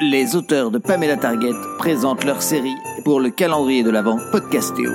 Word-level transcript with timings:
Les 0.00 0.36
auteurs 0.36 0.70
de 0.70 0.76
Pamela 0.76 1.16
Target 1.16 1.54
présentent 1.78 2.24
leur 2.24 2.42
série 2.42 2.76
pour 3.02 3.18
le 3.18 3.30
calendrier 3.30 3.82
de 3.82 3.88
l'Avent 3.88 4.18
Podcastéo. 4.30 4.90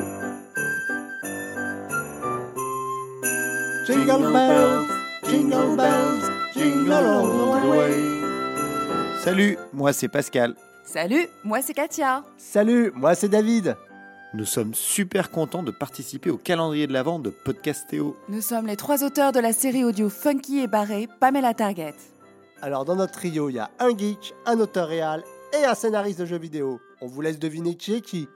Jingle 3.87 4.31
bells, 4.31 4.85
jingle 5.27 5.75
bells, 5.75 6.29
jingle 6.55 6.91
all 6.91 7.61
the 7.61 7.67
way. 7.67 7.93
Salut, 9.23 9.57
moi 9.73 9.91
c'est 9.91 10.07
Pascal. 10.07 10.53
Salut, 10.85 11.27
moi 11.43 11.63
c'est 11.63 11.73
Katia. 11.73 12.23
Salut, 12.37 12.91
moi 12.95 13.15
c'est 13.15 13.29
David. 13.29 13.75
Nous 14.35 14.45
sommes 14.45 14.75
super 14.75 15.31
contents 15.31 15.63
de 15.63 15.71
participer 15.71 16.29
au 16.29 16.37
calendrier 16.37 16.85
de 16.85 16.93
l'Avent 16.93 17.17
de 17.17 17.31
Podcastéo. 17.31 18.15
Nous 18.29 18.41
sommes 18.41 18.67
les 18.67 18.77
trois 18.77 19.03
auteurs 19.03 19.31
de 19.31 19.39
la 19.39 19.51
série 19.51 19.83
audio 19.83 20.09
Funky 20.09 20.59
et 20.59 20.67
Barré, 20.67 21.07
Pamela 21.19 21.55
Target. 21.55 21.95
Alors 22.63 22.85
dans 22.85 22.95
notre 22.95 23.13
trio, 23.13 23.49
il 23.49 23.55
y 23.55 23.59
a 23.59 23.71
un 23.79 23.97
geek, 23.97 24.35
un 24.45 24.59
auteur 24.59 24.87
réel 24.87 25.23
et 25.59 25.65
un 25.65 25.73
scénariste 25.73 26.19
de 26.19 26.25
jeux 26.25 26.37
vidéo. 26.37 26.79
On 27.01 27.07
vous 27.07 27.21
laisse 27.21 27.39
deviner 27.39 27.75
qui 27.75 27.95
est 27.95 28.01
qui. 28.01 28.27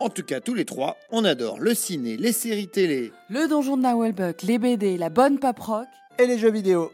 En 0.00 0.10
tout 0.10 0.22
cas, 0.22 0.40
tous 0.40 0.54
les 0.54 0.66
trois, 0.66 0.96
on 1.10 1.24
adore 1.24 1.58
le 1.58 1.74
ciné, 1.74 2.16
les 2.18 2.32
séries 2.32 2.68
télé. 2.68 3.10
Le 3.30 3.48
donjon 3.48 3.78
de 3.78 3.82
Nawelbuck, 3.82 4.42
les 4.42 4.58
BD, 4.58 4.98
la 4.98 5.08
bonne 5.08 5.38
pop 5.38 5.58
rock. 5.58 5.86
Et 6.18 6.26
les 6.26 6.38
jeux 6.38 6.50
vidéo. 6.50 6.92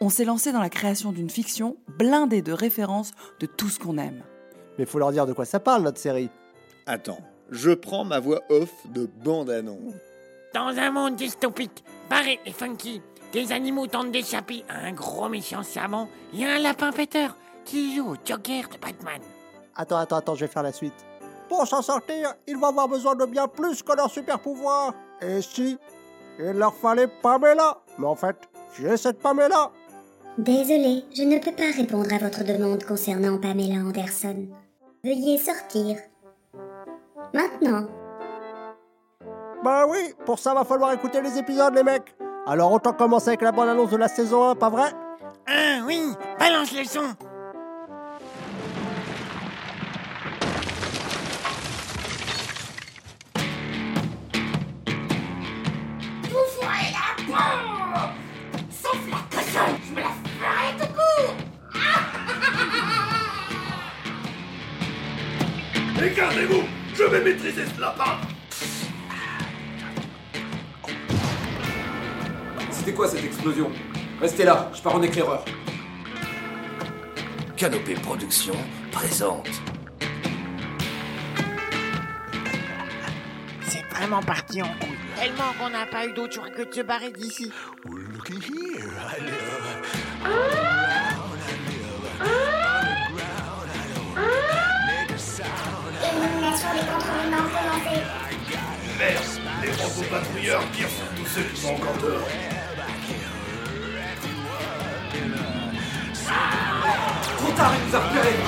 On 0.00 0.08
s'est 0.08 0.24
lancé 0.24 0.50
dans 0.50 0.60
la 0.60 0.70
création 0.70 1.12
d'une 1.12 1.30
fiction 1.30 1.76
blindée 1.98 2.42
de 2.42 2.52
références 2.52 3.12
de 3.38 3.46
tout 3.46 3.68
ce 3.68 3.78
qu'on 3.78 3.98
aime. 3.98 4.22
Mais 4.78 4.86
faut 4.86 4.98
leur 4.98 5.12
dire 5.12 5.26
de 5.26 5.34
quoi 5.34 5.44
ça 5.44 5.60
parle 5.60 5.82
notre 5.82 5.98
série. 5.98 6.30
Attends, 6.86 7.20
je 7.50 7.70
prends 7.70 8.04
ma 8.04 8.18
voix 8.18 8.40
off 8.48 8.72
de 8.92 9.08
bande-annonce. 9.22 9.92
Dans 10.54 10.76
un 10.76 10.90
monde 10.90 11.16
dystopique, 11.16 11.84
barré 12.10 12.40
et 12.46 12.52
funky, 12.52 13.02
des 13.32 13.50
animaux 13.50 13.86
tentent 13.86 14.12
d'échapper 14.12 14.64
à 14.68 14.86
un 14.86 14.92
gros 14.92 15.28
méchant 15.28 15.62
savant 15.62 16.08
et 16.34 16.44
un 16.44 16.58
lapin 16.58 16.92
péteur 16.92 17.36
qui 17.64 17.96
joue 17.96 18.12
au 18.12 18.16
Joker 18.24 18.68
de 18.68 18.78
Batman. 18.78 19.20
Attends, 19.74 19.96
attends, 19.96 20.16
attends, 20.16 20.34
je 20.34 20.44
vais 20.44 20.52
faire 20.52 20.62
la 20.62 20.72
suite. 20.72 20.94
Pour 21.48 21.66
s'en 21.66 21.82
sortir, 21.82 22.34
ils 22.46 22.56
vont 22.56 22.68
avoir 22.68 22.88
besoin 22.88 23.14
de 23.14 23.24
bien 23.24 23.48
plus 23.48 23.82
que 23.82 23.92
leur 23.94 24.10
super 24.10 24.38
pouvoir. 24.38 24.94
Et 25.20 25.40
si? 25.42 25.78
Il 26.38 26.52
leur 26.52 26.74
fallait 26.74 27.08
Pamela. 27.08 27.78
Mais 27.98 28.06
en 28.06 28.14
fait, 28.14 28.36
j'ai 28.78 28.96
cette 28.96 29.18
Pamela? 29.18 29.70
Désolé, 30.38 31.04
je 31.14 31.22
ne 31.22 31.38
peux 31.38 31.52
pas 31.52 31.70
répondre 31.76 32.12
à 32.12 32.18
votre 32.18 32.44
demande 32.44 32.84
concernant 32.84 33.38
Pamela 33.38 33.76
Anderson. 33.76 34.46
Veuillez 35.04 35.38
sortir. 35.38 35.98
Maintenant. 37.34 37.86
Bah 39.62 39.86
oui, 39.88 40.14
pour 40.26 40.38
ça 40.38 40.54
va 40.54 40.64
falloir 40.64 40.92
écouter 40.92 41.20
les 41.20 41.38
épisodes 41.38 41.74
les 41.74 41.82
mecs. 41.82 42.14
Alors 42.44 42.72
autant 42.72 42.92
commencer 42.92 43.28
avec 43.28 43.42
la 43.42 43.52
bonne 43.52 43.68
annonce 43.68 43.90
de 43.90 43.96
la 43.96 44.08
saison 44.08 44.50
1, 44.50 44.56
pas 44.56 44.68
vrai? 44.68 44.90
Ah 45.46 45.78
oui, 45.86 46.00
balance 46.40 46.72
le 46.76 46.84
son. 46.84 47.14
Vous 56.24 56.46
ferez 56.60 56.90
la 56.90 57.14
peau! 57.24 58.12
Sauf 58.70 58.98
la 59.08 59.18
cochonne, 59.30 59.76
je 59.86 59.92
me 59.94 60.00
la 60.00 60.10
ferai 60.40 60.76
tout 60.78 60.92
court. 60.94 61.36
Écartez-vous 66.04 66.64
Je 66.94 67.04
vais 67.04 67.22
maîtriser 67.22 67.64
ce 67.66 67.80
lapin 67.80 68.18
C'était 72.84 72.96
quoi 72.96 73.06
cette 73.06 73.22
explosion? 73.22 73.70
Restez 74.20 74.42
là, 74.42 74.68
je 74.74 74.82
pars 74.82 74.96
en 74.96 75.02
éclaireur. 75.02 75.44
Canopée 77.56 77.94
Production 77.94 78.54
présente. 78.90 79.48
C'est 83.68 83.84
vraiment 83.94 84.20
parti 84.20 84.62
en 84.62 84.66
couille. 84.66 84.98
Tellement 85.16 85.52
qu'on 85.60 85.70
n'a 85.70 85.86
pas 85.86 86.06
eu 86.06 86.12
d'autre 86.12 86.34
choix 86.34 86.50
que 86.50 86.68
de 86.68 86.74
se 86.74 86.80
barrer 86.80 87.12
d'ici. 87.12 87.52
Élimination 96.02 96.68
des 96.72 96.80
contrevenants 96.80 97.46
relancée. 97.46 98.02
Merde 98.98 99.24
Les 99.62 99.70
robots 99.70 100.08
patrouilleurs 100.10 100.64
tirent 100.72 100.88
sur 100.88 101.06
tous 101.14 101.26
ceux 101.26 101.42
qui 101.42 101.60
sont 101.60 101.74
encore 101.74 101.96
dehors. 102.02 102.28
Tard, 107.54 107.72
il 107.74 107.88
nous 107.88 107.96
a 107.96 108.00
repérés 108.00 108.38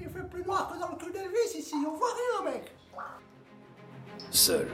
Il 0.00 0.08
fait 0.08 0.30
plus 0.30 0.44
noir 0.44 0.72
que 0.72 0.78
dans 0.80 0.88
le 0.90 0.96
tunnel 0.96 1.28
vis 1.30 1.58
ici, 1.58 1.74
on 1.86 1.96
voit 1.96 2.08
rien 2.14 2.52
mec. 2.52 2.72
Seuls, 4.30 4.70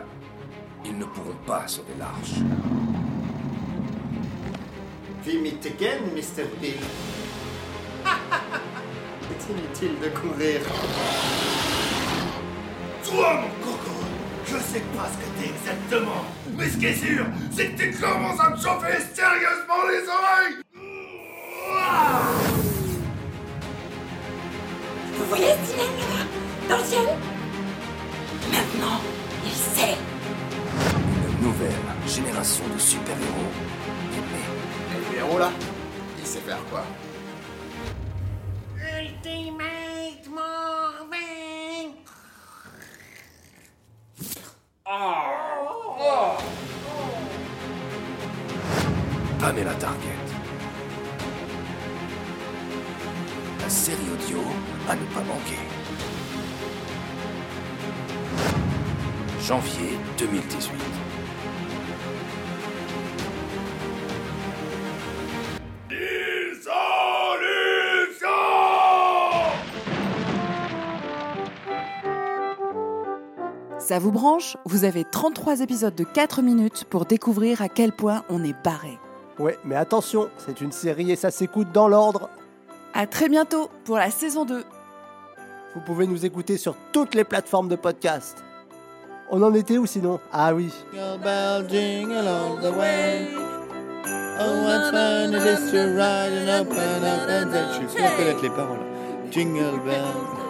ils 0.84 0.96
ne 0.96 1.04
pourront 1.04 1.36
pas 1.46 1.66
sauver 1.66 1.94
l'arche. 1.98 2.40
Film 5.22 5.46
it 5.46 5.64
again, 5.66 6.00
Mr. 6.14 6.46
Bill. 6.60 6.74
C'est 9.38 9.52
inutile 9.52 9.98
de 10.00 10.08
courir? 10.08 10.60
Toi, 13.04 13.34
mon 13.34 13.64
coco 13.64 14.11
Je 14.52 14.58
sais 14.58 14.84
pas 14.94 15.08
ce 15.08 15.16
que 15.16 15.28
t'es 15.40 15.48
exactement, 15.48 16.24
mais 16.58 16.68
ce 16.68 16.76
qui 16.76 16.84
est 16.86 16.94
sûr, 16.94 17.24
c'est 17.50 17.68
que 17.68 17.82
tu 17.82 17.98
commences 17.98 18.38
à 18.38 18.50
me 18.50 18.56
chauffer 18.56 18.98
sérieusement 19.14 19.82
les 19.88 20.06
oreilles 20.06 20.56
Vous 25.16 25.24
voyez 25.24 25.46
ce 25.46 25.72
dilemme 25.72 25.96
là-bas 25.96 26.26
Dans 26.68 26.76
le 26.76 26.84
ciel? 26.84 27.06
Maintenant, 28.50 29.00
il 29.46 29.52
sait. 29.52 29.96
Une 31.40 31.46
nouvelle 31.46 31.72
génération 32.06 32.64
de 32.74 32.78
super-héros 32.78 33.52
est 34.12 34.16
née. 34.20 34.48
Et 34.92 35.12
le 35.12 35.18
héros 35.18 35.38
là 35.38 35.50
Il 36.18 36.26
sait 36.26 36.40
faire 36.40 36.62
quoi? 36.70 36.84
Ultimate 38.76 39.71
Pamela 49.38 49.74
Target. 49.74 50.08
La 53.60 53.70
série 53.70 53.96
audio 54.12 54.38
à 54.88 54.94
ne 54.94 55.04
pas 55.06 55.22
manquer. 55.22 55.60
Janvier 59.40 59.98
2018. 60.18 61.01
Ça 73.82 73.98
vous 73.98 74.12
branche? 74.12 74.56
Vous 74.64 74.84
avez 74.84 75.02
33 75.02 75.60
épisodes 75.60 75.94
de 75.96 76.04
4 76.04 76.40
minutes 76.40 76.84
pour 76.88 77.04
découvrir 77.04 77.62
à 77.62 77.68
quel 77.68 77.90
point 77.90 78.22
on 78.30 78.44
est 78.44 78.54
barré. 78.62 78.96
Ouais, 79.40 79.58
mais 79.64 79.74
attention, 79.74 80.28
c'est 80.38 80.60
une 80.60 80.70
série 80.70 81.10
et 81.10 81.16
ça 81.16 81.32
s'écoute 81.32 81.72
dans 81.72 81.88
l'ordre. 81.88 82.30
À 82.94 83.08
très 83.08 83.28
bientôt 83.28 83.70
pour 83.84 83.96
la 83.96 84.12
saison 84.12 84.44
2. 84.44 84.62
Vous 85.74 85.80
pouvez 85.80 86.06
nous 86.06 86.24
écouter 86.24 86.58
sur 86.58 86.76
toutes 86.92 87.16
les 87.16 87.24
plateformes 87.24 87.68
de 87.68 87.74
podcast. 87.74 88.44
On 89.32 89.42
en 89.42 89.52
était 89.52 89.78
où 89.78 89.86
sinon? 89.86 90.20
Ah 90.32 90.54
oui. 90.54 90.72
Jingle 90.92 91.20
bell, 91.20 91.68
jingle 91.68 92.28
all 92.28 92.60
the 92.60 92.76
way. 92.78 93.26
Oh, 94.38 94.62
what 94.64 94.92
fun 94.92 95.34
it 95.34 95.42
is 95.42 95.72
to 95.72 95.96
ride 95.96 96.32
in 96.32 96.48
a 96.48 96.60
open 96.60 97.02
up 97.02 97.28
and 97.28 97.72
Je 97.72 97.78
suis 97.78 97.98
sûr 97.98 98.16
connaître 98.16 98.42
les 98.44 98.50
paroles. 98.50 98.78
Jingle 99.32 99.80
bell. 99.84 100.41